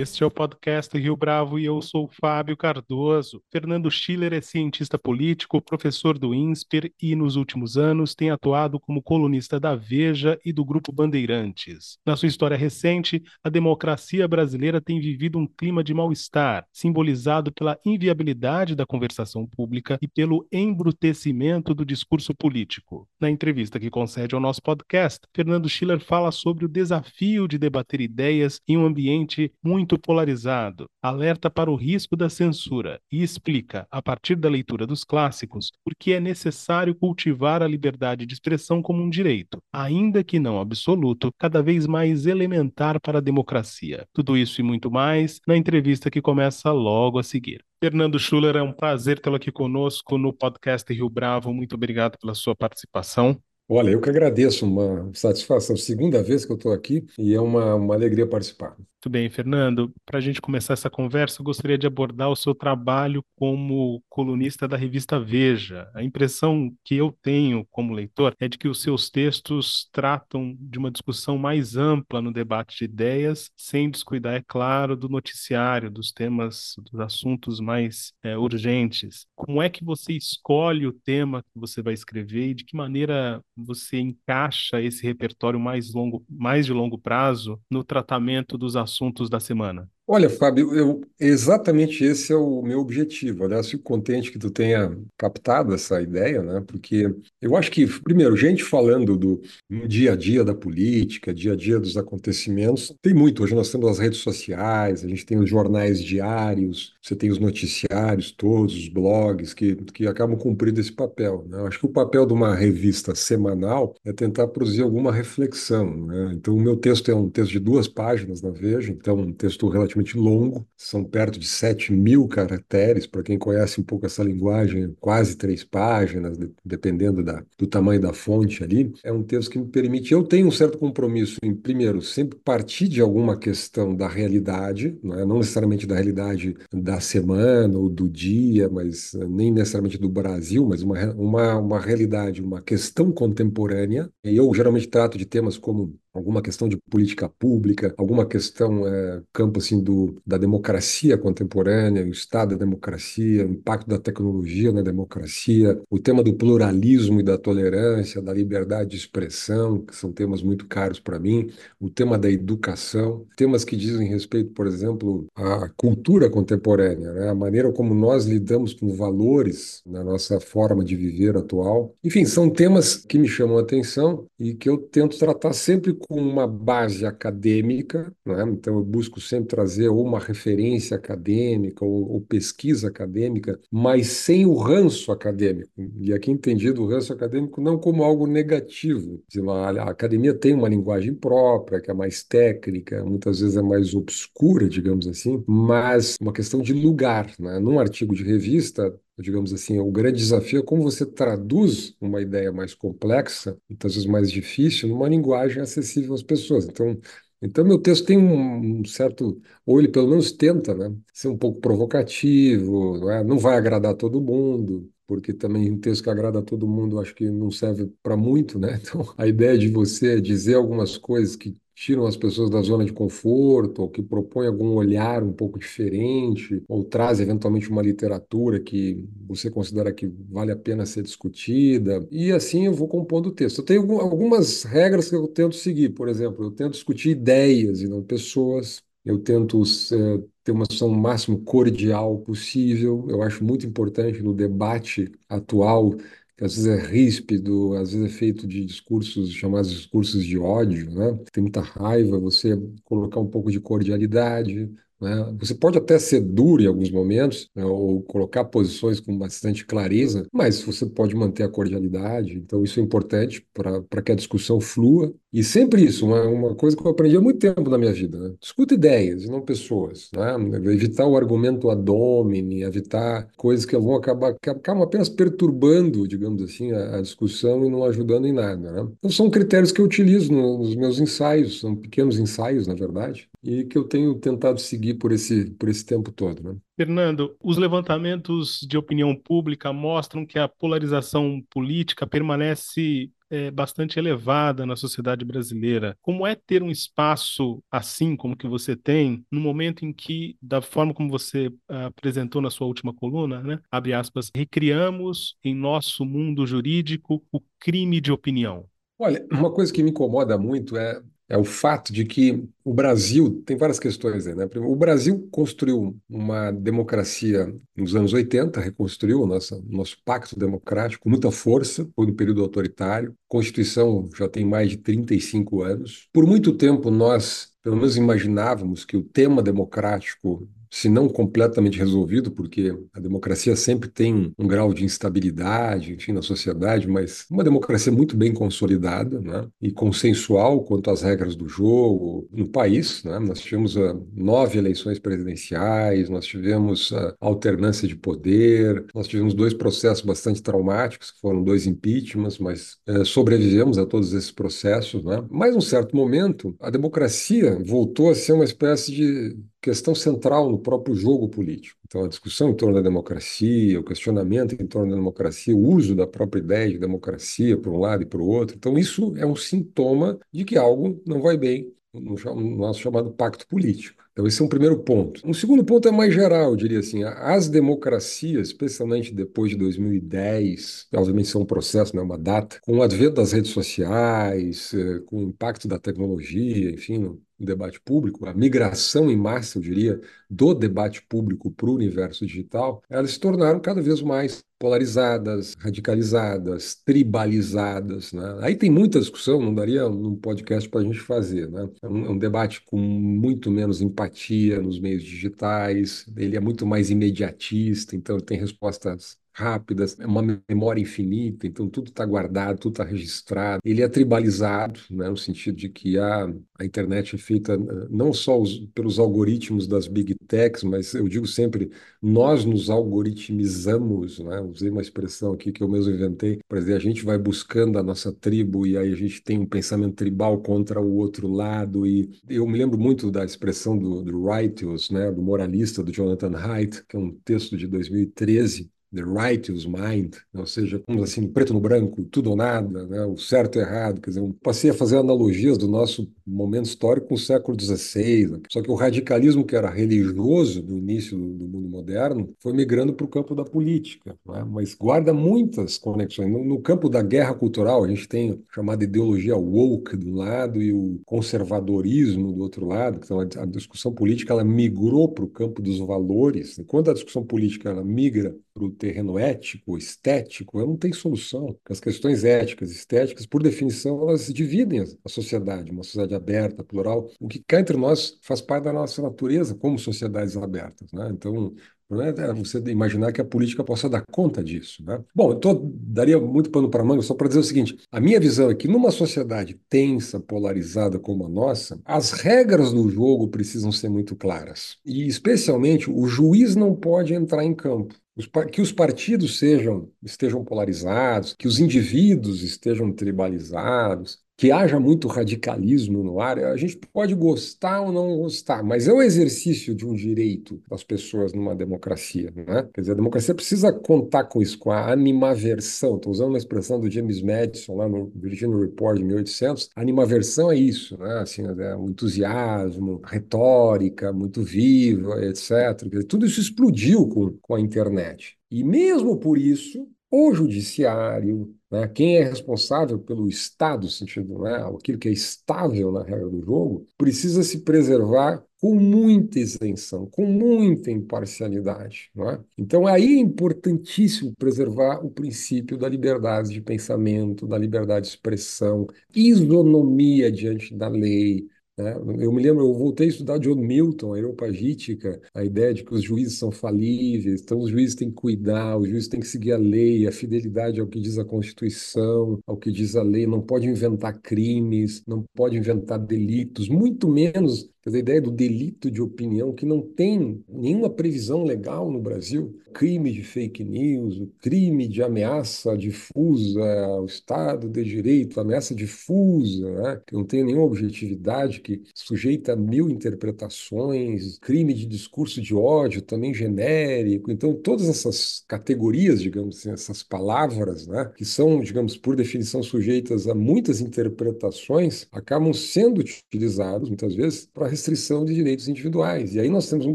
[0.00, 3.42] Este é o podcast Rio Bravo e eu sou Fábio Cardoso.
[3.50, 9.02] Fernando Schiller é cientista político, professor do INSPER e, nos últimos anos, tem atuado como
[9.02, 11.98] colunista da Veja e do Grupo Bandeirantes.
[12.06, 17.76] Na sua história recente, a democracia brasileira tem vivido um clima de mal-estar, simbolizado pela
[17.84, 23.08] inviabilidade da conversação pública e pelo embrutecimento do discurso político.
[23.20, 28.00] Na entrevista que concede ao nosso podcast, Fernando Schiller fala sobre o desafio de debater
[28.00, 33.86] ideias em um ambiente muito muito polarizado, alerta para o risco da censura e explica,
[33.90, 38.82] a partir da leitura dos clássicos, por que é necessário cultivar a liberdade de expressão
[38.82, 44.06] como um direito, ainda que não absoluto, cada vez mais elementar para a democracia.
[44.12, 47.64] Tudo isso e muito mais na entrevista que começa logo a seguir.
[47.82, 51.54] Fernando Schuller, é um prazer tê-lo aqui conosco no podcast Rio Bravo.
[51.54, 53.40] Muito obrigado pela sua participação.
[53.70, 55.76] Olha, eu que agradeço, uma satisfação.
[55.76, 58.74] Segunda vez que eu estou aqui e é uma, uma alegria participar.
[59.00, 59.94] Muito bem, Fernando.
[60.04, 64.66] Para a gente começar essa conversa, eu gostaria de abordar o seu trabalho como colunista
[64.66, 65.88] da revista Veja.
[65.94, 70.80] A impressão que eu tenho como leitor é de que os seus textos tratam de
[70.80, 76.10] uma discussão mais ampla no debate de ideias, sem descuidar, é claro, do noticiário, dos
[76.10, 79.28] temas, dos assuntos mais é, urgentes.
[79.36, 83.40] Como é que você escolhe o tema que você vai escrever e de que maneira
[83.56, 89.28] você encaixa esse repertório mais longo, mais de longo prazo no tratamento dos assuntos assuntos
[89.30, 89.90] da semana?
[90.10, 93.44] Olha, Fábio, eu, exatamente esse é o meu objetivo.
[93.44, 96.62] Aliás, fico contente que tu tenha captado essa ideia, né?
[96.66, 99.42] Porque eu acho que, primeiro, gente falando do
[99.86, 103.42] dia a dia da política, dia a dia dos acontecimentos, tem muito.
[103.42, 107.38] Hoje nós temos as redes sociais, a gente tem os jornais diários, você tem os
[107.38, 111.44] noticiários todos, os blogs, que, que acabam cumprindo esse papel.
[111.46, 111.58] Né?
[111.60, 116.06] Eu acho que o papel de uma revista semanal é tentar produzir alguma reflexão.
[116.06, 116.32] Né?
[116.34, 119.68] Então, o meu texto é um texto de duas páginas na Veja, então um texto
[119.68, 124.22] relativamente relativamente longo, são perto de 7 mil caracteres, para quem conhece um pouco essa
[124.22, 128.92] linguagem, quase três páginas, dependendo da, do tamanho da fonte ali.
[129.02, 130.12] É um texto que me permite.
[130.12, 135.18] Eu tenho um certo compromisso em, primeiro, sempre partir de alguma questão da realidade, não,
[135.18, 135.24] é?
[135.24, 140.64] não necessariamente da realidade da semana ou do dia, mas eh, nem necessariamente do Brasil,
[140.66, 144.10] mas uma, uma, uma realidade, uma questão contemporânea.
[144.24, 149.22] E eu geralmente trato de temas como alguma questão de política pública, alguma questão, é,
[149.32, 154.82] campo assim, do, da democracia contemporânea, o estado da democracia, o impacto da tecnologia na
[154.82, 160.42] democracia, o tema do pluralismo e da tolerância, da liberdade de expressão, que são temas
[160.42, 165.68] muito caros para mim, o tema da educação, temas que dizem respeito, por exemplo, à
[165.76, 167.28] cultura contemporânea, né?
[167.28, 171.94] a maneira como nós lidamos com valores na nossa forma de viver atual.
[172.02, 176.20] Enfim, são temas que me chamam a atenção e que eu tento tratar sempre com
[176.20, 178.44] uma base acadêmica, né?
[178.48, 184.46] então eu busco sempre trazer ou uma referência acadêmica ou, ou, pesquisa acadêmica, mas sem
[184.46, 185.70] o ranço acadêmico.
[186.00, 189.22] E aqui entendido o ranço acadêmico não como algo negativo.
[189.48, 194.68] A academia tem uma linguagem própria, que é mais técnica, muitas vezes é mais obscura,
[194.68, 197.32] digamos assim, mas uma questão de lugar.
[197.38, 197.58] Né?
[197.58, 202.52] Num artigo de revista, digamos assim, o grande desafio é como você traduz uma ideia
[202.52, 206.66] mais complexa, muitas vezes mais difícil, numa linguagem acessível às pessoas.
[206.66, 206.98] Então,
[207.42, 211.60] então meu texto tem um, certo, ou ele pelo menos tenta, né, ser um pouco
[211.60, 213.24] provocativo, não, é?
[213.24, 217.14] não vai agradar todo mundo, porque também um texto que agrada a todo mundo acho
[217.14, 218.78] que não serve para muito, né?
[218.82, 222.92] Então, a ideia de você dizer algumas coisas que tiram as pessoas da zona de
[222.92, 229.04] conforto, ou que propõem algum olhar um pouco diferente, ou traz eventualmente uma literatura que
[229.26, 232.06] você considera que vale a pena ser discutida.
[232.10, 233.58] E assim eu vou compondo o texto.
[233.60, 237.88] Eu tenho algumas regras que eu tento seguir, por exemplo, eu tento discutir ideias e
[237.88, 238.82] não pessoas.
[239.04, 239.62] Eu tento
[239.92, 243.06] é, ter uma solução o máximo cordial possível.
[243.08, 245.92] Eu acho muito importante no debate atual
[246.38, 250.90] que às vezes é ríspido, às vezes é feito de discursos chamados discursos de ódio,
[250.92, 251.18] né?
[251.32, 255.36] Tem muita raiva, você colocar um pouco de cordialidade, né?
[255.40, 257.64] Você pode até ser duro em alguns momentos, né?
[257.64, 262.34] ou colocar posições com bastante clareza, mas você pode manter a cordialidade.
[262.36, 265.14] Então, isso é importante para que a discussão flua.
[265.32, 268.18] E sempre isso, uma, uma coisa que eu aprendi há muito tempo na minha vida.
[268.18, 268.34] Né?
[268.40, 270.10] Discuta ideias e não pessoas.
[270.14, 270.72] Né?
[270.72, 276.42] Evitar o argumento ad hominem, evitar coisas que vão acabar que acabam apenas perturbando, digamos
[276.42, 278.72] assim, a, a discussão e não ajudando em nada.
[278.72, 278.88] Né?
[278.98, 283.64] Então, são critérios que eu utilizo nos meus ensaios, são pequenos ensaios, na verdade, e
[283.64, 286.42] que eu tenho tentado seguir por esse, por esse tempo todo.
[286.42, 286.56] Né?
[286.74, 294.64] Fernando, os levantamentos de opinião pública mostram que a polarização política permanece é, bastante elevada
[294.66, 295.96] na sociedade brasileira.
[296.00, 300.60] Como é ter um espaço assim como que você tem, no momento em que, da
[300.60, 306.04] forma como você uh, apresentou na sua última coluna, né, abre aspas, recriamos em nosso
[306.04, 308.64] mundo jurídico o crime de opinião?
[308.98, 313.42] Olha, uma coisa que me incomoda muito é é o fato de que o Brasil
[313.44, 314.48] tem várias questões aí, né?
[314.56, 321.10] O Brasil construiu uma democracia nos anos 80, reconstruiu o nosso, nosso pacto democrático com
[321.10, 323.10] muita força, foi no período autoritário.
[323.10, 326.08] A Constituição já tem mais de 35 anos.
[326.12, 332.30] Por muito tempo nós, pelo menos imaginávamos que o tema democrático se não completamente resolvido,
[332.30, 337.92] porque a democracia sempre tem um grau de instabilidade, enfim, na sociedade, mas uma democracia
[337.92, 343.02] muito bem consolidada né, e consensual quanto às regras do jogo no país.
[343.04, 343.18] Né?
[343.18, 349.54] Nós tivemos uh, nove eleições presidenciais, nós tivemos uh, alternância de poder, nós tivemos dois
[349.54, 355.04] processos bastante traumáticos, que foram dois impeachments, mas uh, sobrevivemos a todos esses processos.
[355.04, 355.24] Né?
[355.30, 360.58] Mas, num certo momento, a democracia voltou a ser uma espécie de questão central no
[360.58, 361.78] próprio jogo político.
[361.86, 365.94] Então, a discussão em torno da democracia, o questionamento em torno da democracia, o uso
[365.94, 368.56] da própria ideia de democracia por um lado e para o outro.
[368.56, 373.46] Então, isso é um sintoma de que algo não vai bem no nosso chamado pacto
[373.46, 374.02] político.
[374.12, 375.20] Então, esse é um primeiro ponto.
[375.24, 380.88] Um segundo ponto é mais geral, eu diria assim, as democracias, especialmente depois de 2010,
[380.92, 385.00] obviamente são um processo, não é uma data, com o advento das redes sociais, eh,
[385.06, 390.00] com o impacto da tecnologia, enfim, no debate público, a migração em massa, eu diria,
[390.28, 396.74] do debate público para o universo digital, elas se tornaram cada vez mais polarizadas, radicalizadas,
[396.84, 398.12] tribalizadas.
[398.12, 398.38] Né?
[398.40, 401.48] Aí tem muita discussão, não daria um podcast para a gente fazer.
[401.48, 401.68] Né?
[401.80, 406.66] É um, é um, debate com muito menos empatia nos meios digitais, ele é muito
[406.66, 412.58] mais imediatista, então ele tem respostas rápidas, é uma memória infinita, então tudo está guardado,
[412.58, 413.60] tudo está registrado.
[413.64, 418.12] Ele é tribalizado, né, no sentido de que a, a internet é feita eh, não
[418.12, 421.70] só os, pelos algoritmos das big techs, mas eu digo sempre,
[422.02, 426.78] nós nos algoritmizamos, né, usei uma expressão aqui que eu mesmo inventei, para dizer, a
[426.80, 430.80] gente vai buscando a nossa tribo e aí a gente tem um pensamento tribal contra
[430.80, 435.22] o outro lado, e eu me lembro muito da expressão do, do Righteous, né, do
[435.22, 440.82] moralista, do Jonathan Haidt, que é um texto de 2013, the righteous mind, ou seja,
[441.02, 443.04] assim, preto no branco, tudo ou nada, né?
[443.04, 444.00] o certo e errado.
[444.00, 448.28] Quer dizer, eu passei a fazer analogias do nosso momento histórico com o século XVI.
[448.28, 448.40] Né?
[448.50, 452.94] Só que o radicalismo que era religioso no início do, do mundo moderno foi migrando
[452.94, 454.44] para o campo da política, né?
[454.50, 456.30] mas guarda muitas conexões.
[456.30, 460.62] No, no, campo da guerra cultural, a gente tem a chamada ideologia woke um lado
[460.62, 463.00] e o conservadorismo do outro lado.
[463.02, 466.58] Então, a, a discussão política ela migrou para o campo dos valores.
[466.58, 471.56] Enquanto a discussão política ela migra para o terreno ético, estético, não tem solução.
[471.70, 477.08] As questões éticas, estéticas, por definição, elas dividem a sociedade, uma sociedade aberta, plural.
[477.20, 480.90] O que cá entre nós faz parte da nossa natureza como sociedades abertas.
[480.92, 481.08] Né?
[481.12, 481.54] Então,
[481.90, 484.84] não é você imaginar que a política possa dar conta disso.
[484.84, 485.02] Né?
[485.14, 488.20] Bom, eu tô, daria muito pano para manga só para dizer o seguinte: a minha
[488.20, 493.72] visão é que numa sociedade tensa, polarizada como a nossa, as regras do jogo precisam
[493.72, 494.76] ser muito claras.
[494.84, 497.94] E, especialmente, o juiz não pode entrar em campo
[498.26, 506.00] que os partidos sejam, estejam polarizados, que os indivíduos estejam tribalizados, que haja muito radicalismo
[506.00, 509.92] no ar, a gente pode gostar ou não gostar, mas é o exercício de um
[509.92, 512.68] direito das pessoas numa democracia, né?
[512.72, 515.96] Quer dizer, a democracia precisa contar com isso, com a animaversão.
[515.96, 519.70] Estou usando uma expressão do James Madison lá no Virginia Report de 1800.
[519.74, 521.18] animaversão é isso, né?
[521.18, 525.84] Assim, é um entusiasmo, retórica muito viva, etc.
[525.90, 528.38] Dizer, tudo isso explodiu com, com a internet.
[528.48, 534.56] E mesmo por isso, o judiciário, né, quem é responsável pelo Estado, no sentido, né,
[534.74, 540.26] aquilo que é estável na regra do jogo, precisa se preservar com muita isenção, com
[540.26, 542.10] muita imparcialidade.
[542.16, 542.40] É?
[542.56, 548.86] Então, aí é importantíssimo preservar o princípio da liberdade de pensamento, da liberdade de expressão,
[549.14, 551.46] isonomia diante da lei,
[551.78, 551.94] né?
[552.20, 555.94] Eu me lembro, eu voltei a estudar John Milton, a Areopagítica, a ideia de que
[555.94, 559.52] os juízes são falíveis, então os juízes têm que cuidar, os juízes têm que seguir
[559.52, 563.40] a lei, a fidelidade ao que diz a Constituição, ao que diz a lei, não
[563.40, 569.00] pode inventar crimes, não pode inventar delitos, muito menos Dizer, a ideia do delito de
[569.00, 574.86] opinião, que não tem nenhuma previsão legal no Brasil, crime de fake news, o crime
[574.86, 580.00] de ameaça difusa ao Estado de Direito, ameaça difusa, né?
[580.06, 586.02] que não tem nenhuma objetividade, que sujeita a mil interpretações, crime de discurso de ódio
[586.02, 587.30] também genérico.
[587.32, 593.26] Então, todas essas categorias, digamos assim, essas palavras, né, que são, digamos, por definição sujeitas
[593.26, 599.34] a muitas interpretações, acabam sendo utilizados, muitas vezes, para restrição de direitos individuais.
[599.34, 599.94] E aí nós temos um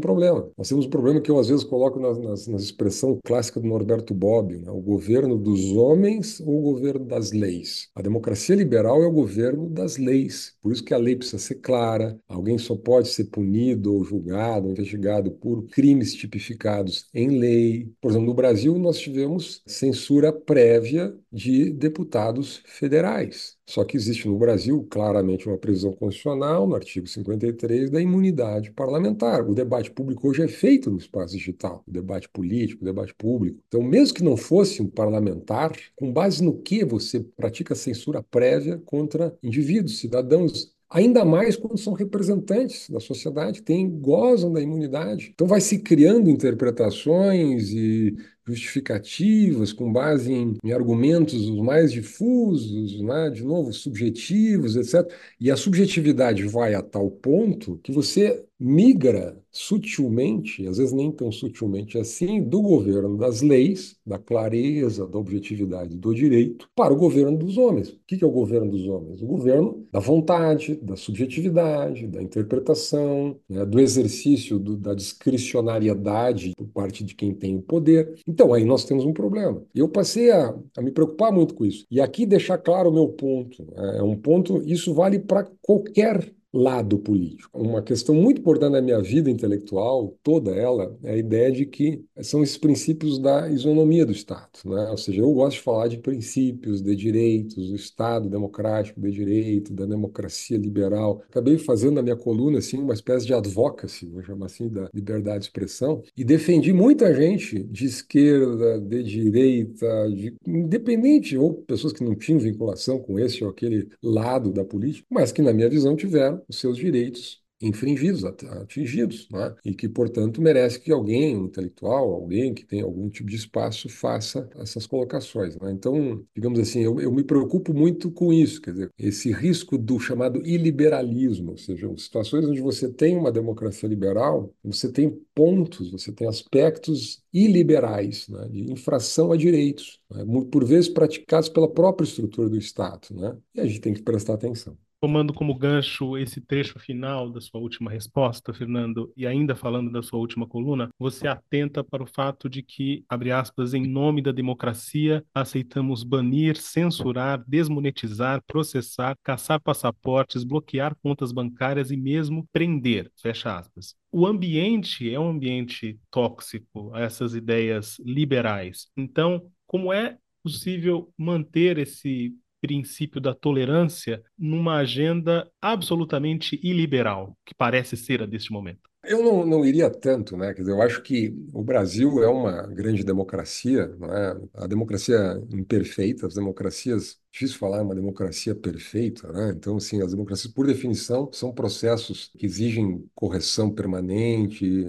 [0.00, 0.50] problema.
[0.56, 3.68] Nós temos um problema que eu, às vezes, coloco nas, nas, nas expressão clássica do
[3.68, 4.70] Norberto Bobbio, né?
[4.70, 7.88] o governo dos homens ou o governo das leis.
[7.94, 10.54] A democracia liberal é o governo das leis.
[10.62, 14.66] Por isso que a lei precisa ser clara, alguém só pode ser punido ou julgado,
[14.66, 17.92] ou investigado por crimes tipificados em lei.
[18.00, 23.56] Por exemplo, no Brasil nós tivemos censura prévia de deputados federais.
[23.66, 29.42] Só que existe no Brasil claramente uma previsão constitucional, no artigo 53, da imunidade parlamentar.
[29.48, 33.58] O debate público hoje é feito no espaço digital, o debate político, o debate público.
[33.66, 38.80] Então, mesmo que não fosse um parlamentar, com base no que você pratica censura prévia
[38.84, 45.32] contra indivíduos, cidadãos ainda mais quando são representantes da sociedade, têm, gozam da imunidade.
[45.34, 53.00] Então vai se criando interpretações e justificativas com base em, em argumentos os mais difusos,
[53.00, 53.30] né?
[53.30, 55.10] de novo, subjetivos, etc.
[55.40, 61.30] E a subjetividade vai a tal ponto que você migra sutilmente, às vezes nem tão
[61.30, 67.36] sutilmente assim, do governo das leis, da clareza, da objetividade do direito, para o governo
[67.36, 67.90] dos homens.
[67.90, 69.22] O que é o governo dos homens?
[69.22, 76.66] O governo da vontade, da subjetividade, da interpretação, né, do exercício do, da discricionariedade por
[76.68, 78.14] parte de quem tem o poder.
[78.34, 79.62] Então, aí nós temos um problema.
[79.72, 81.86] Eu passei a, a me preocupar muito com isso.
[81.88, 83.64] E aqui deixar claro o meu ponto.
[83.64, 87.60] Né, é um ponto, isso vale para qualquer lado político.
[87.60, 92.04] Uma questão muito importante na minha vida intelectual, toda ela, é a ideia de que
[92.22, 94.50] são esses princípios da isonomia do Estado.
[94.64, 94.88] Né?
[94.90, 99.72] Ou seja, eu gosto de falar de princípios, de direitos, do Estado democrático de direito,
[99.72, 101.22] da democracia liberal.
[101.28, 105.40] Acabei fazendo na minha coluna assim, uma espécie de advocacy, vou chamar assim, da liberdade
[105.40, 112.04] de expressão, e defendi muita gente de esquerda, de direita, de, independente, ou pessoas que
[112.04, 115.96] não tinham vinculação com esse ou aquele lado da política, mas que, na minha visão,
[115.96, 119.54] tiveram os seus direitos infringidos, atingidos, né?
[119.64, 123.88] e que, portanto, merece que alguém, um intelectual, alguém que tem algum tipo de espaço,
[123.88, 125.56] faça essas colocações.
[125.56, 125.72] Né?
[125.72, 129.98] Então, digamos assim, eu, eu, me preocupo muito com isso, quer dizer, esse risco do
[129.98, 136.12] chamado iliberalismo, ou seja, situações onde você tem uma democracia liberal, você tem pontos, você
[136.12, 138.48] tem aspectos iliberais, né?
[138.50, 140.24] de infração a direitos, né?
[140.50, 143.36] por vezes praticados pela própria estrutura do Estado, né?
[143.54, 144.76] e a gente tem que prestar atenção.
[145.04, 150.02] Tomando como gancho esse trecho final da sua última resposta, Fernando, e ainda falando da
[150.02, 154.32] sua última coluna, você atenta para o fato de que, abre aspas, em nome da
[154.32, 163.58] democracia, aceitamos banir, censurar, desmonetizar, processar, caçar passaportes, bloquear contas bancárias e mesmo prender, fecha
[163.58, 163.94] aspas.
[164.10, 168.86] O ambiente é um ambiente tóxico a essas ideias liberais.
[168.96, 172.34] Então, como é possível manter esse
[172.64, 178.88] princípio da tolerância numa agenda absolutamente iliberal, que parece ser a deste momento?
[179.06, 180.54] Eu não, não iria tanto, né?
[180.54, 184.34] Quer dizer, eu acho que o Brasil é uma grande democracia, não é?
[184.54, 189.52] A democracia imperfeita, as democracias difícil falar uma democracia perfeita, né?
[189.56, 194.86] Então, assim, as democracias, por definição, são processos que exigem correção permanente,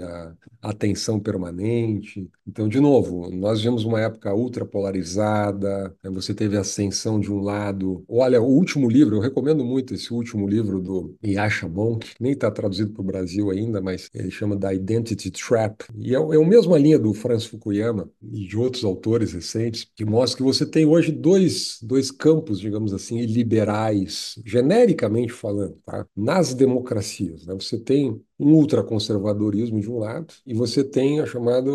[0.61, 2.29] atenção permanente.
[2.47, 6.09] Então, de novo, nós vivemos uma época ultra polarizada, né?
[6.11, 8.03] você teve a ascensão de um lado.
[8.07, 12.51] Olha, o último livro, eu recomendo muito esse último livro do Yasha Monk, nem está
[12.51, 15.85] traduzido para o Brasil ainda, mas ele chama da Identity Trap.
[15.97, 20.05] E é, é a mesma linha do Francis Fukuyama e de outros autores recentes, que
[20.05, 26.05] mostra que você tem hoje dois, dois campos campos, digamos assim, liberais, genericamente falando, tá?
[26.15, 27.45] nas democracias.
[27.45, 27.53] Né?
[27.55, 31.71] Você tem um ultraconservadorismo de um lado e você tem a chamada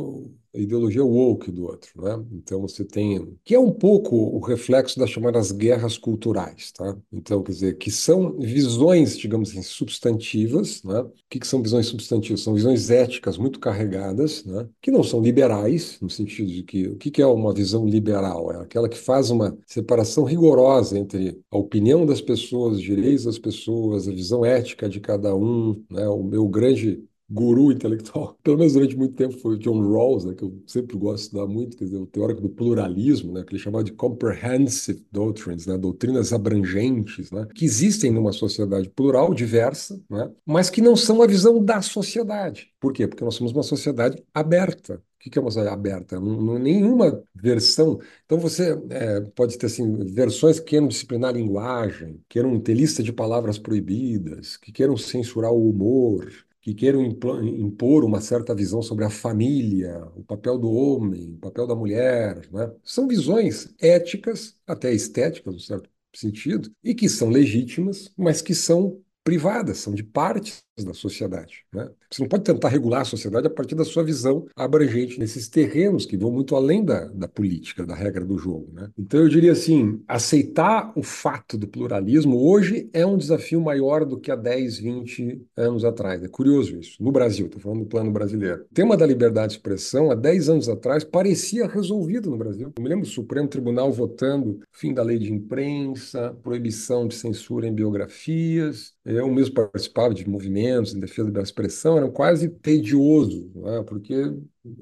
[0.54, 2.24] ideologia woke do outro, né?
[2.32, 6.96] Então você tem que é um pouco o reflexo das chamadas guerras culturais, tá?
[7.12, 11.00] Então quer dizer que são visões, digamos assim, substantivas, né?
[11.00, 12.40] O que, que são visões substantivas?
[12.40, 14.68] São visões éticas muito carregadas, né?
[14.80, 18.52] Que não são liberais no sentido de que o que, que é uma visão liberal?
[18.52, 23.38] É aquela que faz uma separação rigorosa entre a opinião das pessoas, os direitos das
[23.38, 26.08] pessoas, a visão ética de cada um, né?
[26.08, 30.34] O meu grande guru intelectual, pelo menos durante muito tempo, foi o John Rawls, né,
[30.34, 33.52] que eu sempre gosto de estudar muito, quer dizer, o teórico do pluralismo, né, que
[33.52, 40.00] ele chamava de comprehensive doctrines, né, doutrinas abrangentes, né, que existem numa sociedade plural, diversa,
[40.10, 42.72] né, mas que não são a visão da sociedade.
[42.80, 43.06] Por quê?
[43.06, 45.02] Porque nós somos uma sociedade aberta.
[45.26, 46.18] O que é uma sociedade aberta?
[46.18, 48.00] Não, não, nenhuma versão.
[48.24, 53.02] Então você é, pode ter assim, versões que queiram disciplinar a linguagem, queiram ter lista
[53.02, 59.04] de palavras proibidas, que queiram censurar o humor, que queiram impor uma certa visão sobre
[59.04, 62.46] a família, o papel do homem, o papel da mulher.
[62.52, 62.70] Né?
[62.84, 69.00] São visões éticas, até estéticas, no certo sentido, e que são legítimas, mas que são
[69.24, 71.64] privadas, são de partes da sociedade.
[71.72, 71.88] Né?
[72.10, 76.06] Você não pode tentar regular a sociedade a partir da sua visão abrangente nesses terrenos
[76.06, 78.68] que vão muito além da, da política, da regra do jogo.
[78.72, 78.90] Né?
[78.98, 84.18] Então eu diria assim, aceitar o fato do pluralismo hoje é um desafio maior do
[84.18, 86.22] que há 10, 20 anos atrás.
[86.22, 86.96] É curioso isso.
[87.00, 88.62] No Brasil, estou falando do plano brasileiro.
[88.70, 92.72] O tema da liberdade de expressão, há 10 anos atrás, parecia resolvido no Brasil.
[92.76, 97.66] Eu me lembro do Supremo Tribunal votando fim da lei de imprensa, proibição de censura
[97.66, 98.94] em biografias.
[99.04, 103.82] Eu mesmo participava de movimentos movimentos em defesa da expressão eram quase tedioso, né?
[103.86, 104.14] porque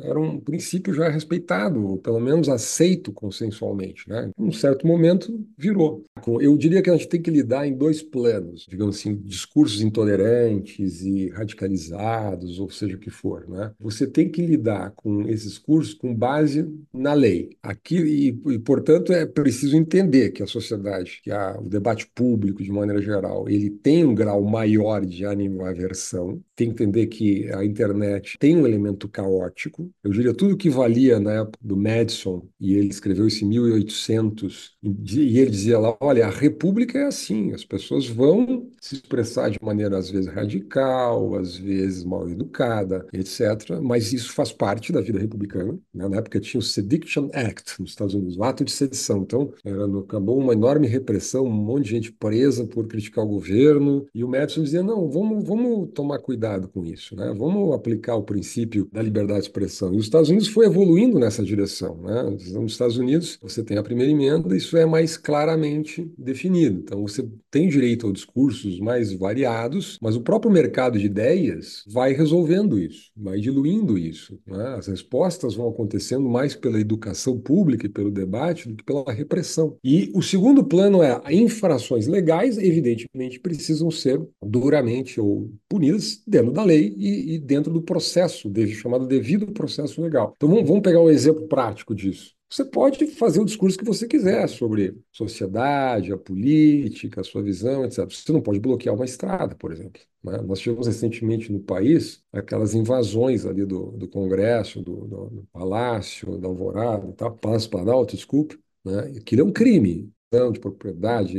[0.01, 4.09] era um princípio já respeitado, ou pelo menos aceito consensualmente.
[4.09, 4.31] Né?
[4.39, 6.05] Em um certo momento, virou.
[6.41, 11.03] Eu diria que a gente tem que lidar em dois planos, digamos assim, discursos intolerantes
[11.03, 13.49] e radicalizados, ou seja o que for.
[13.49, 13.73] Né?
[13.79, 17.57] Você tem que lidar com esses cursos com base na lei.
[17.63, 22.63] Aqui, e, e, portanto, é preciso entender que a sociedade, que a, o debate público,
[22.63, 27.65] de maneira geral, ele tem um grau maior de animaversão, tem que entender que a
[27.65, 29.68] internet tem um elemento caótico,
[30.03, 34.77] eu diria tudo que valia na época do Madison, e ele escreveu isso em 1800,
[34.83, 39.59] e ele dizia lá: olha, a república é assim, as pessoas vão se expressar de
[39.63, 43.81] maneira às vezes radical, às vezes mal educada, etc.
[43.83, 45.79] Mas isso faz parte da vida republicana.
[45.93, 46.09] Né?
[46.09, 49.23] Na época tinha o Sediction Act nos Estados Unidos, o ato de sedição.
[49.23, 54.07] Então, era, acabou uma enorme repressão, um monte de gente presa por criticar o governo,
[54.15, 57.35] e o Madison dizia: não, vamos, vamos tomar cuidado com isso, né?
[57.37, 59.51] vamos aplicar o princípio da liberdade
[59.95, 61.97] E os Estados Unidos foi evoluindo nessa direção.
[62.03, 62.23] Né?
[62.23, 66.81] Nos Estados Unidos, você tem a primeira emenda, isso é mais claramente definido.
[66.81, 72.13] Então, você tem direito a discursos mais variados, mas o próprio mercado de ideias vai
[72.13, 74.39] resolvendo isso, vai diluindo isso.
[74.47, 74.75] Né?
[74.77, 79.77] As respostas vão acontecendo mais pela educação pública e pelo debate do que pela repressão.
[79.83, 86.63] E o segundo plano é infrações legais, evidentemente, precisam ser duramente ou punidas dentro da
[86.63, 90.35] lei e, e dentro do processo chamado devido processo legal.
[90.37, 92.37] Então vamos, vamos pegar um exemplo prático disso.
[92.51, 97.85] Você pode fazer o discurso que você quiser sobre sociedade, a política, a sua visão,
[97.85, 98.07] etc.
[98.11, 100.01] Você não pode bloquear uma estrada, por exemplo.
[100.25, 100.39] Né?
[100.43, 106.39] Nós tivemos recentemente no país aquelas invasões ali do, do Congresso, do, do, do Palácio,
[106.39, 107.31] da Alvorada, tá?
[107.31, 108.59] Palácio Planalto, desculpe.
[108.83, 109.13] Né?
[109.19, 110.11] Aquilo é um crime
[110.53, 111.39] de propriedade,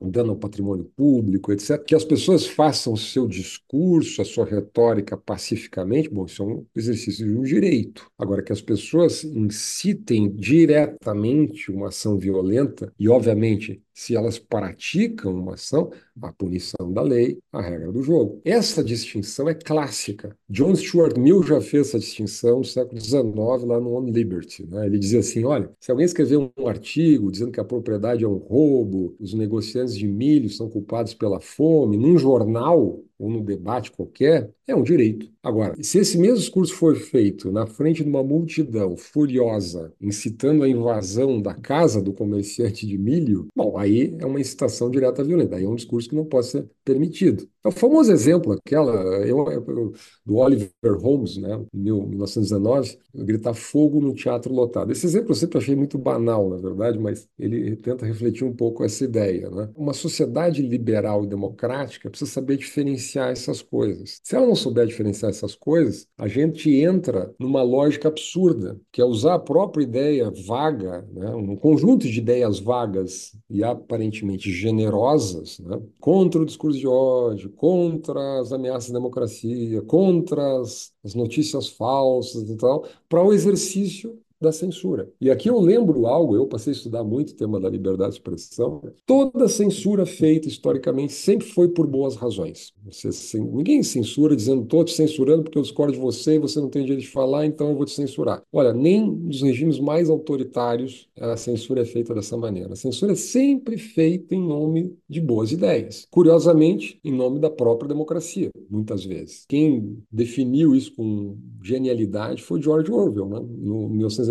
[0.00, 4.44] um dano ao patrimônio público, etc., que as pessoas façam o seu discurso, a sua
[4.44, 8.08] retórica pacificamente, bom, isso é um exercício de um direito.
[8.16, 15.54] Agora, que as pessoas incitem diretamente uma ação violenta, e obviamente se elas praticam uma
[15.54, 15.90] ação,
[16.22, 18.40] a punição da lei, a regra do jogo.
[18.46, 20.34] Essa distinção é clássica.
[20.48, 23.22] John Stuart Mill já fez essa distinção no século XIX,
[23.66, 24.66] lá no On Liberty.
[24.66, 24.86] Né?
[24.86, 28.36] Ele dizia assim: olha, se alguém escrever um artigo dizendo que a propriedade é um
[28.36, 34.50] roubo, os negociantes de milho são culpados pela fome, num jornal, ou num debate qualquer,
[34.66, 35.30] é um direito.
[35.42, 40.68] Agora, se esse mesmo discurso for feito na frente de uma multidão furiosa, incitando a
[40.68, 45.56] invasão da casa do comerciante de milho, bom, aí é uma incitação direta à violência,
[45.56, 47.46] aí é um discurso que não pode ser permitido.
[47.62, 48.94] É o famoso exemplo, aquela
[49.26, 49.92] eu, eu,
[50.24, 54.90] do Oliver Holmes, né, em 1919, gritar fogo no teatro lotado.
[54.90, 58.82] Esse exemplo eu sempre achei muito banal, na verdade, mas ele tenta refletir um pouco
[58.82, 59.50] essa ideia.
[59.50, 59.68] Né?
[59.76, 64.20] Uma sociedade liberal e democrática precisa saber diferenciar essas coisas.
[64.24, 69.04] Se ela não souber diferenciar essas coisas, a gente entra numa lógica absurda, que é
[69.04, 75.78] usar a própria ideia vaga, né, um conjunto de ideias vagas e aparentemente generosas, né,
[76.00, 82.48] contra o discurso de ódio, contra as ameaças à democracia, contra as, as notícias falsas
[82.48, 85.10] e tal, para o exercício da censura.
[85.20, 88.16] E aqui eu lembro algo, eu passei a estudar muito o tema da liberdade de
[88.16, 88.82] expressão.
[89.04, 92.72] Toda censura feita historicamente sempre foi por boas razões.
[92.84, 96.68] Você, ninguém censura dizendo, estou te censurando porque eu discordo de você e você não
[96.68, 98.42] tem direito de falar, então eu vou te censurar.
[98.52, 102.72] Olha, nem nos regimes mais autoritários a censura é feita dessa maneira.
[102.72, 106.06] A censura é sempre feita em nome de boas ideias.
[106.10, 109.44] Curiosamente, em nome da própria democracia, muitas vezes.
[109.46, 113.40] Quem definiu isso com genialidade foi George Orwell, né?
[113.40, 114.29] no 1984,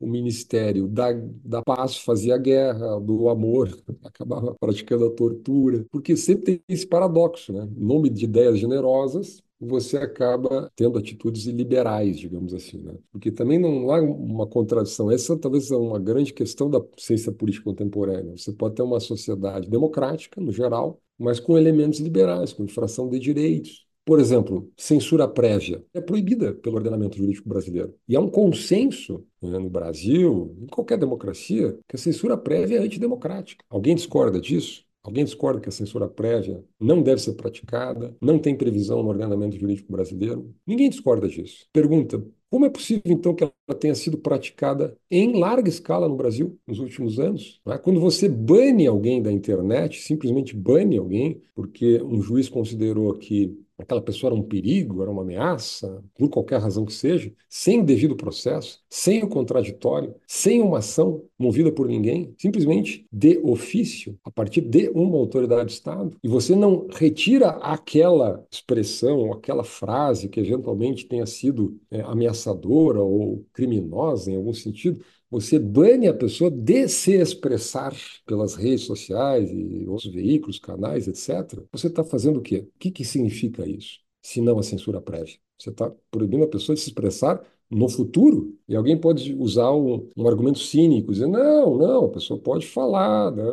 [0.00, 1.12] o Ministério da,
[1.44, 3.68] da Paz fazia guerra, do amor
[4.04, 7.68] acabava praticando a tortura, porque sempre tem esse paradoxo, né?
[7.76, 12.94] Em nome de ideias generosas, você acaba tendo atitudes liberais, digamos assim, né?
[13.12, 15.10] Porque também não há uma contradição.
[15.10, 18.36] Essa talvez é uma grande questão da ciência política contemporânea.
[18.36, 23.18] Você pode ter uma sociedade democrática, no geral, mas com elementos liberais, com infração de
[23.20, 27.94] direitos, por exemplo, censura prévia é proibida pelo ordenamento jurídico brasileiro.
[28.08, 32.82] E há um consenso né, no Brasil, em qualquer democracia, que a censura prévia é
[32.82, 33.64] antidemocrática.
[33.70, 34.84] Alguém discorda disso?
[35.04, 39.58] Alguém discorda que a censura prévia não deve ser praticada, não tem previsão no ordenamento
[39.58, 40.54] jurídico brasileiro?
[40.66, 41.66] Ninguém discorda disso.
[41.72, 46.58] Pergunta: como é possível, então, que ela tenha sido praticada em larga escala no Brasil
[46.66, 47.62] nos últimos anos?
[47.66, 47.78] É?
[47.78, 54.02] Quando você bane alguém da internet, simplesmente bane alguém, porque um juiz considerou que aquela
[54.02, 58.16] pessoa era um perigo, era uma ameaça, por qualquer razão que seja, sem o devido
[58.16, 64.60] processo, sem o contraditório, sem uma ação movida por ninguém, simplesmente de ofício, a partir
[64.60, 71.06] de uma autoridade do Estado, e você não retira aquela expressão, aquela frase que eventualmente
[71.06, 75.02] tenha sido é, ameaçadora ou criminosa em algum sentido,
[75.32, 77.94] você bane a pessoa de se expressar
[78.26, 82.58] pelas redes sociais e outros veículos, canais, etc., você está fazendo o quê?
[82.58, 84.00] O que, que significa isso?
[84.22, 85.36] Se não a censura prévia.
[85.58, 88.54] Você está proibindo a pessoa de se expressar no futuro.
[88.68, 93.30] E alguém pode usar um, um, argumento cínico, dizer, não, não, a pessoa pode falar,
[93.30, 93.44] né?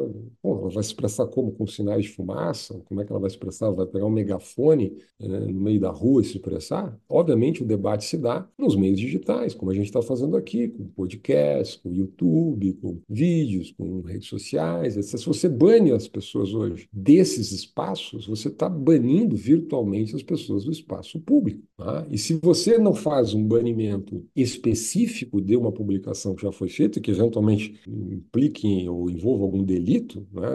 [0.42, 1.52] Bom, ela vai se expressar como?
[1.52, 2.80] Com sinais de fumaça?
[2.86, 3.72] Como é que ela vai se expressar?
[3.72, 6.98] Vai pegar um megafone né, no meio da rua e se expressar?
[7.10, 10.86] Obviamente o debate se dá nos meios digitais, como a gente está fazendo aqui, com
[10.86, 15.18] podcast, com YouTube, com vídeos, com redes sociais, etc.
[15.18, 20.72] Se você bane as pessoas hoje desses espaços, você está banindo virtualmente as pessoas do
[20.72, 21.62] espaço público.
[21.76, 22.06] Tá?
[22.10, 27.00] E se você não faz um banimento específico de uma publicação que já foi feita,
[27.00, 30.48] que eventualmente implique ou envolva algum delito, né?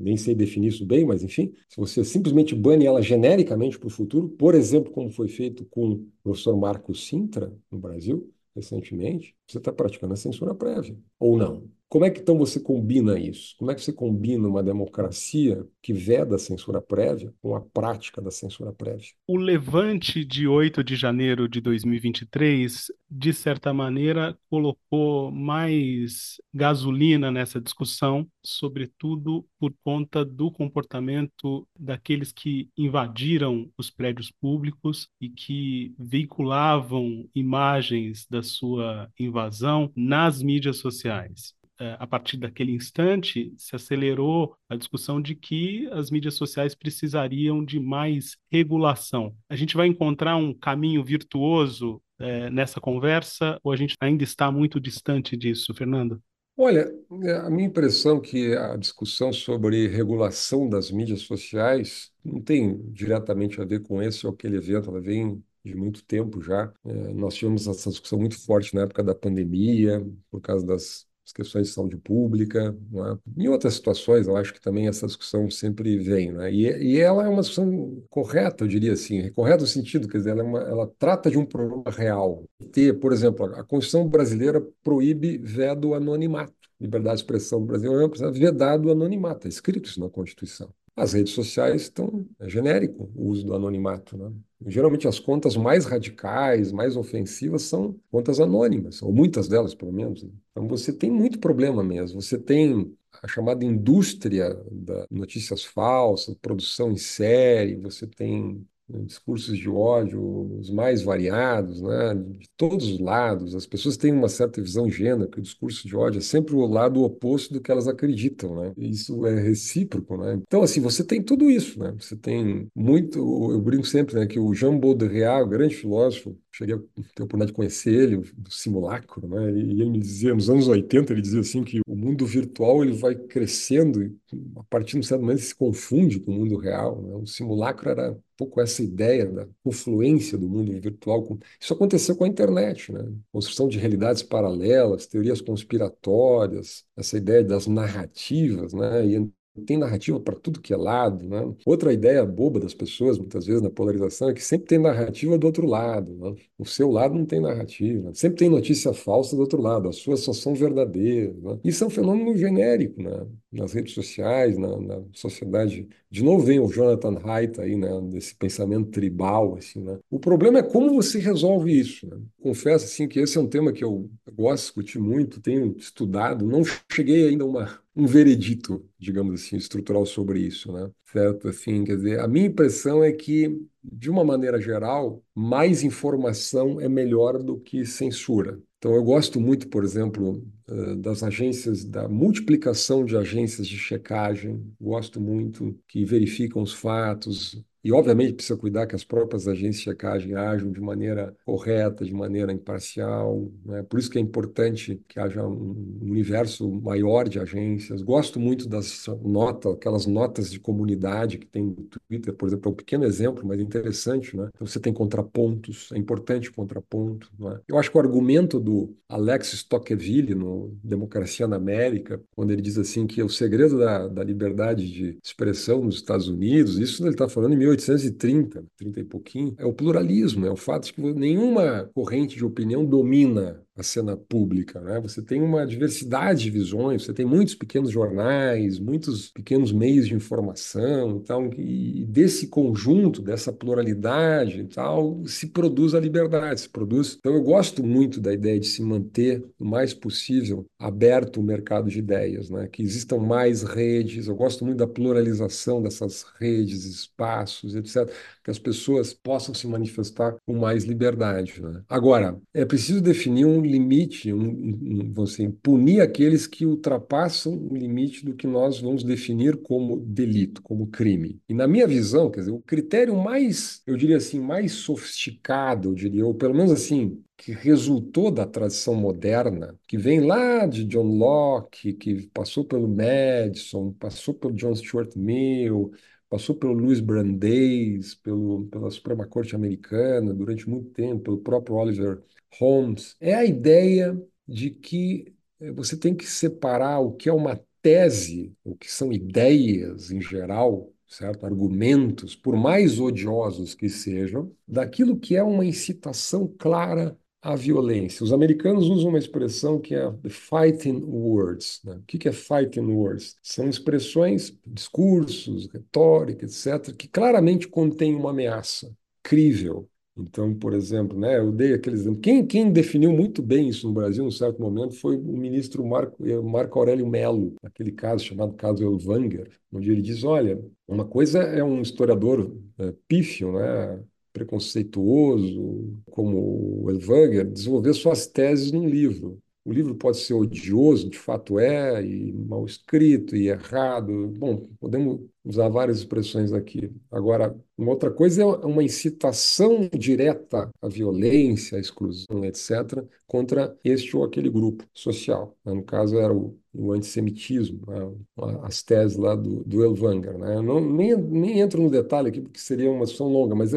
[0.00, 3.90] nem sei definir isso bem, mas enfim, se você simplesmente bane ela genericamente para o
[3.90, 9.58] futuro, por exemplo, como foi feito com o professor Marco Sintra no Brasil, recentemente, você
[9.58, 11.68] está praticando a censura prévia, ou não?
[11.90, 13.56] Como é que então você combina isso?
[13.58, 18.22] Como é que você combina uma democracia que veda a censura prévia com a prática
[18.22, 19.08] da censura prévia?
[19.26, 27.60] O levante de 8 de janeiro de 2023, de certa maneira, colocou mais gasolina nessa
[27.60, 37.28] discussão, sobretudo por conta do comportamento daqueles que invadiram os prédios públicos e que veiculavam
[37.34, 41.58] imagens da sua invasão nas mídias sociais.
[41.80, 47.64] É, a partir daquele instante, se acelerou a discussão de que as mídias sociais precisariam
[47.64, 49.34] de mais regulação.
[49.48, 54.52] A gente vai encontrar um caminho virtuoso é, nessa conversa ou a gente ainda está
[54.52, 56.22] muito distante disso, Fernando?
[56.54, 62.42] Olha, é, a minha impressão é que a discussão sobre regulação das mídias sociais não
[62.42, 66.70] tem diretamente a ver com esse ou aquele evento, ela vem de muito tempo já.
[66.84, 71.32] É, nós tivemos essa discussão muito forte na época da pandemia, por causa das as
[71.32, 73.42] questões de saúde pública, é?
[73.42, 76.52] em outras situações, eu acho que também essa discussão sempre vem, né?
[76.52, 80.30] e, e ela é uma discussão correta, eu diria assim, correta no sentido, quer dizer,
[80.30, 82.44] ela, é uma, ela trata de um problema real.
[82.72, 88.86] Ter, por exemplo, a Constituição brasileira proíbe vedo anonimato, liberdade de expressão brasileira é vedado
[88.86, 90.72] o anonimato, é escrito isso na Constituição.
[90.96, 94.32] As redes sociais estão é genérico o uso do anonimato, né?
[94.66, 100.22] Geralmente as contas mais radicais, mais ofensivas são contas anônimas, ou muitas delas, pelo menos.
[100.22, 100.30] Né?
[100.50, 102.20] Então você tem muito problema mesmo.
[102.20, 108.66] Você tem a chamada indústria da notícias falsas, produção em série, você tem
[109.04, 113.54] discursos de ódio os mais variados, né, de todos os lados.
[113.54, 116.66] As pessoas têm uma certa visão ingênua que o discurso de ódio é sempre o
[116.66, 118.72] lado oposto do que elas acreditam, né?
[118.76, 120.40] Isso é recíproco, né?
[120.46, 121.94] Então, assim, você tem tudo isso, né?
[121.98, 123.18] Você tem muito...
[123.52, 127.24] Eu brinco sempre, né, que o Jean Baudrillard, o grande filósofo, cheguei a ter a
[127.24, 129.50] oportunidade de conhecer ele, do simulacro, né?
[129.52, 132.92] E ele me dizia, nos anos 80, ele dizia assim que o mundo virtual ele
[132.92, 134.16] vai crescendo e
[134.56, 137.14] a partir de um certo momento se confunde com o mundo real, né?
[137.14, 141.22] O simulacro era pouco essa ideia da confluência do mundo virtual.
[141.24, 141.38] Com...
[141.60, 143.06] Isso aconteceu com a internet, né?
[143.30, 149.06] Construção de realidades paralelas, teorias conspiratórias, essa ideia das narrativas, né?
[149.06, 151.54] E tem narrativa para tudo que é lado, né?
[151.64, 155.46] Outra ideia boba das pessoas, muitas vezes, na polarização, é que sempre tem narrativa do
[155.46, 156.34] outro lado, né?
[156.58, 158.12] O seu lado não tem narrativa.
[158.14, 161.58] Sempre tem notícia falsa do outro lado, as suas só são verdadeiras, né?
[161.64, 163.26] Isso é um fenômeno genérico, né?
[163.52, 165.88] Nas redes sociais, na, na sociedade.
[166.10, 167.88] De novo vem o Jonathan Haidt aí, né?
[168.10, 169.98] Desse pensamento tribal, assim, né?
[170.10, 172.16] O problema é como você resolve isso, né?
[172.42, 176.46] Confesso, assim, que esse é um tema que eu gosto de discutir muito, tenho estudado,
[176.46, 180.90] não cheguei ainda a uma um veredito, digamos assim, estrutural sobre isso, né?
[181.06, 181.48] Certo?
[181.48, 186.88] Assim, quer dizer, a minha impressão é que, de uma maneira geral, mais informação é
[186.88, 188.60] melhor do que censura.
[188.78, 194.72] Então, eu gosto muito, por exemplo, eh, das agências, da multiplicação de agências de checagem,
[194.80, 199.82] gosto muito que verificam os fatos, e, obviamente, precisa cuidar que as próprias agências de
[199.82, 203.50] checagem ajam de maneira correta, de maneira imparcial.
[203.64, 203.82] Né?
[203.82, 208.02] Por isso que é importante que haja um universo maior de agências.
[208.02, 212.72] Gosto muito das notas, aquelas notas de comunidade que tem no Twitter, por exemplo, é
[212.72, 214.36] um pequeno exemplo, mas interessante.
[214.36, 214.50] Né?
[214.54, 217.30] Então, você tem contrapontos, é importante contraponto.
[217.38, 217.60] Né?
[217.66, 222.76] Eu acho que o argumento do Alex Tocqueville, no Democracia na América, quando ele diz
[222.76, 227.28] assim que o segredo da, da liberdade de expressão nos Estados Unidos, isso ele está
[227.28, 231.90] falando em 1830, 30 e pouquinho, é o pluralismo, é o fato de que nenhuma
[231.94, 235.00] corrente de opinião domina a cena pública, né?
[235.00, 240.14] Você tem uma diversidade de visões, você tem muitos pequenos jornais, muitos pequenos meios de
[240.14, 247.16] informação, então, e desse conjunto, dessa pluralidade e tal, se produz a liberdade, se produz.
[247.18, 251.88] Então, eu gosto muito da ideia de se manter o mais possível aberto o mercado
[251.88, 252.68] de ideias, né?
[252.68, 254.28] Que existam mais redes.
[254.28, 258.10] Eu gosto muito da pluralização dessas redes, espaços, etc
[258.50, 261.62] que as pessoas possam se manifestar com mais liberdade.
[261.62, 261.82] Né?
[261.88, 268.34] Agora, é preciso definir um limite, um, um, punir aqueles que ultrapassam o limite do
[268.34, 271.40] que nós vamos definir como delito, como crime.
[271.48, 275.94] E na minha visão, quer dizer, o critério mais, eu diria assim, mais sofisticado, eu
[275.94, 281.16] diria, ou pelo menos assim, que resultou da tradição moderna, que vem lá de John
[281.16, 285.90] Locke, que passou pelo Madison, passou pelo John Stuart Mill,
[286.30, 292.22] passou pelo Luiz Brandeis, pelo, pela Suprema Corte Americana durante muito tempo, pelo próprio Oliver
[292.58, 297.60] Holmes, é a ideia de que eh, você tem que separar o que é uma
[297.82, 301.46] tese, o que são ideias em geral, certo?
[301.46, 308.22] Argumentos, por mais odiosos que sejam, daquilo que é uma incitação clara a violência.
[308.22, 311.80] Os americanos usam uma expressão que é fighting words.
[311.84, 311.94] Né?
[311.94, 313.36] O que é fighting words?
[313.42, 319.88] São expressões, discursos, retórica, etc., que claramente contêm uma ameaça crível.
[320.16, 324.22] Então, por exemplo, né, eu dei aqueles Quem, quem definiu muito bem isso no Brasil,
[324.24, 328.82] num certo momento, foi o ministro Marco, eh, Marco Aurélio Melo, aquele caso chamado caso
[328.84, 336.84] Elvanger, onde ele diz: olha, uma coisa é um historiador é, pífio, né, preconceituoso, como
[336.84, 339.40] o Elvanger, desenvolver suas teses num livro.
[339.62, 344.28] O livro pode ser odioso, de fato é, e mal escrito e errado.
[344.28, 346.90] Bom, podemos usar várias expressões aqui.
[347.10, 354.16] Agora, uma outra coisa é uma incitação direta à violência, à exclusão, etc., contra este
[354.16, 355.54] ou aquele grupo social.
[355.64, 358.56] No caso, era o, o antissemitismo, né?
[358.62, 360.38] as teses lá do, do Elvanger.
[360.38, 360.60] Né?
[360.62, 363.72] não, nem, nem entro no detalhe aqui, porque seria uma sessão longa, mas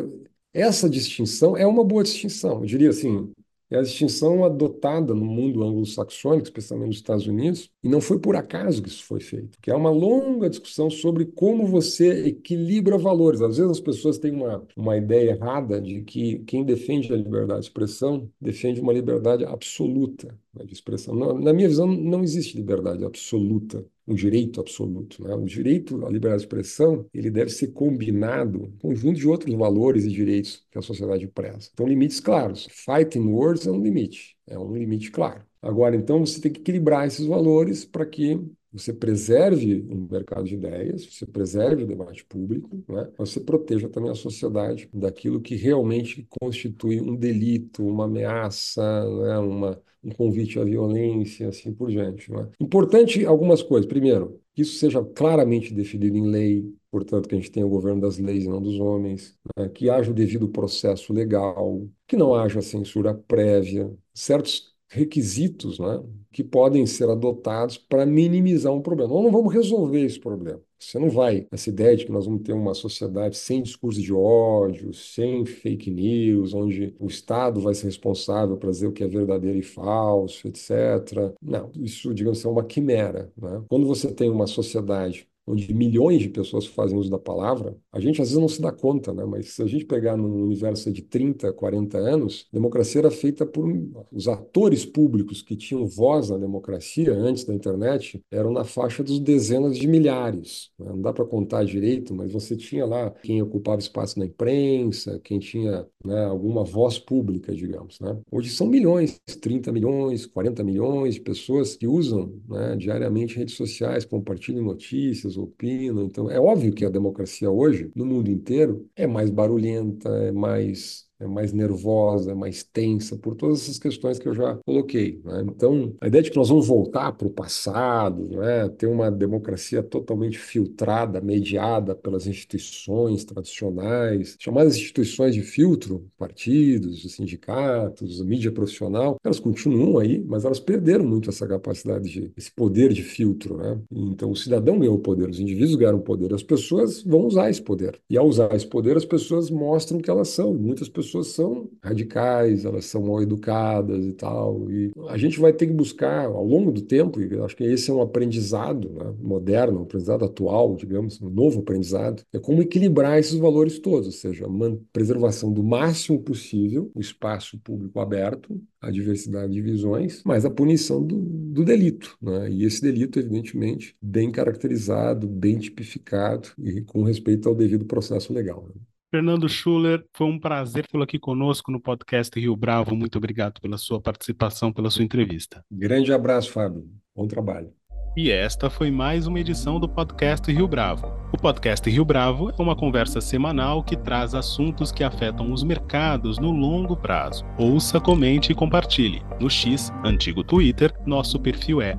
[0.53, 2.59] essa distinção é uma boa distinção.
[2.59, 3.31] Eu diria assim,
[3.73, 8.35] é a distinção adotada no mundo anglo-saxônico, especialmente nos Estados Unidos, e não foi por
[8.35, 13.41] acaso que isso foi feito, que é uma longa discussão sobre como você equilibra valores.
[13.41, 17.61] Às vezes as pessoas têm uma, uma ideia errada de que quem defende a liberdade
[17.61, 21.15] de expressão defende uma liberdade absoluta né, de expressão.
[21.15, 25.23] Na, na minha visão, não existe liberdade absoluta um direito absoluto.
[25.23, 25.33] Né?
[25.33, 29.53] O direito à liberdade de expressão ele deve ser combinado com um conjunto de outros
[29.55, 31.69] valores e direitos que a sociedade preza.
[31.73, 32.67] Então, limites claros.
[32.71, 35.43] Fighting words é um limite, é um limite claro.
[35.61, 38.39] Agora, então, você tem que equilibrar esses valores para que
[38.73, 43.07] você preserve o mercado de ideias, você preserve o debate público, né?
[43.17, 48.81] você proteja também a sociedade daquilo que realmente constitui um delito, uma ameaça,
[49.21, 49.37] né?
[49.37, 52.31] uma, um convite à violência, assim por diante.
[52.31, 52.49] Né?
[52.59, 53.87] Importante algumas coisas.
[53.87, 58.01] Primeiro, que isso seja claramente definido em lei, portanto, que a gente tenha o governo
[58.01, 59.69] das leis e não dos homens, né?
[59.69, 66.43] que haja o devido processo legal, que não haja censura prévia, certos requisitos, né, que
[66.43, 69.13] podem ser adotados para minimizar um problema.
[69.13, 70.61] Nós não vamos resolver esse problema.
[70.79, 74.11] Você não vai, essa ideia de que nós vamos ter uma sociedade sem discurso de
[74.13, 79.07] ódio, sem fake news, onde o Estado vai ser responsável para dizer o que é
[79.07, 81.33] verdadeiro e falso, etc.
[81.41, 83.31] Não, isso, digamos, é uma quimera.
[83.37, 83.63] Né?
[83.69, 88.21] Quando você tem uma sociedade onde milhões de pessoas fazem uso da palavra, a gente
[88.21, 89.25] às vezes não se dá conta, né?
[89.25, 93.63] Mas se a gente pegar num universo de 30, 40 anos, democracia era feita por
[94.11, 99.19] os atores públicos que tinham voz na democracia antes da internet, eram na faixa dos
[99.19, 100.69] dezenas de milhares.
[100.79, 100.87] Né?
[100.89, 105.39] Não dá para contar direito, mas você tinha lá quem ocupava espaço na imprensa, quem
[105.39, 107.99] tinha né, alguma voz pública, digamos.
[107.99, 108.17] Né?
[108.31, 114.05] Hoje são milhões, 30 milhões, 40 milhões de pessoas que usam né, diariamente redes sociais,
[114.05, 116.03] compartilham notícias, pessoas opinam.
[116.05, 121.07] Então, é óbvio que a democracia hoje, no mundo inteiro, é mais barulhenta, é mais
[121.27, 125.21] mais nervosa, é mais tensa, por todas essas questões que eu já coloquei.
[125.23, 125.45] Né?
[125.47, 128.69] Então, a ideia de que nós vamos voltar para o passado, né?
[128.69, 138.21] ter uma democracia totalmente filtrada, mediada pelas instituições tradicionais, chamadas instituições de filtro, partidos, sindicatos,
[138.23, 143.03] mídia profissional, elas continuam aí, mas elas perderam muito essa capacidade, de, esse poder de
[143.03, 143.57] filtro.
[143.57, 143.79] Né?
[143.91, 147.99] Então, o cidadão ganhou poder, os indivíduos ganharam poder, as pessoas vão usar esse poder.
[148.09, 150.53] E ao usar esse poder, as pessoas mostram que elas são.
[150.53, 154.69] Muitas pessoas pessoas são radicais, elas são mal educadas e tal.
[154.71, 157.91] E a gente vai ter que buscar ao longo do tempo, e acho que esse
[157.91, 163.19] é um aprendizado né, moderno, um aprendizado atual, digamos, um novo aprendizado, é como equilibrar
[163.19, 164.49] esses valores todos, ou seja, a
[164.91, 171.01] preservação do máximo possível, o espaço público aberto, a diversidade de visões, mas a punição
[171.01, 172.17] do, do delito.
[172.21, 172.51] Né?
[172.51, 178.67] E esse delito, evidentemente, bem caracterizado, bem tipificado e com respeito ao devido processo legal.
[178.67, 178.81] Né?
[179.13, 182.95] Fernando Schuller, foi um prazer tê-lo aqui conosco no podcast Rio Bravo.
[182.95, 185.63] Muito obrigado pela sua participação, pela sua entrevista.
[185.71, 186.89] Grande abraço, Fábio.
[187.15, 187.71] Bom trabalho.
[188.15, 191.11] E esta foi mais uma edição do podcast Rio Bravo.
[191.31, 196.37] O podcast Rio Bravo é uma conversa semanal que traz assuntos que afetam os mercados
[196.37, 197.43] no longo prazo.
[197.57, 199.23] Ouça, comente e compartilhe.
[199.39, 201.97] No X, antigo Twitter, nosso perfil é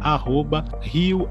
[0.83, 1.29] @rio